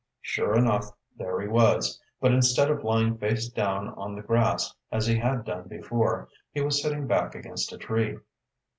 Sure 0.21 0.55
enough, 0.57 0.85
there 1.15 1.39
he 1.39 1.47
was, 1.47 2.01
but 2.19 2.31
instead 2.31 2.71
of 2.71 2.83
lying 2.83 3.15
face 3.19 3.49
down 3.49 3.89
on 3.89 4.15
the 4.15 4.23
grass, 4.23 4.73
as 4.91 5.05
he 5.05 5.15
had 5.15 5.45
done 5.45 5.67
before, 5.67 6.27
he 6.51 6.59
was 6.59 6.81
sitting 6.81 7.05
back 7.05 7.35
against 7.35 7.71
a 7.71 7.77
tree. 7.77 8.17